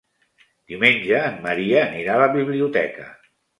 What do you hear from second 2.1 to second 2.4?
a la